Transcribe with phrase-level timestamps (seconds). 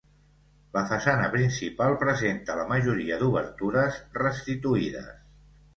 [0.77, 5.17] La façana principal presenta la majoria d'obertures restituïdes.